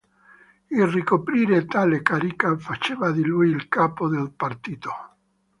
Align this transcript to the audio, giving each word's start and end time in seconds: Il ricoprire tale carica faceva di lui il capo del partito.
Il 0.69 0.87
ricoprire 0.87 1.67
tale 1.67 2.01
carica 2.01 2.57
faceva 2.57 3.11
di 3.11 3.23
lui 3.23 3.49
il 3.51 3.67
capo 3.67 4.07
del 4.09 4.31
partito. 4.35 4.89